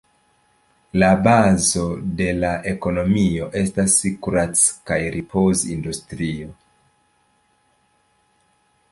[1.01, 1.83] La bazo
[2.21, 6.49] de la ekonomio estas kurac- kaj ripoz-industrio.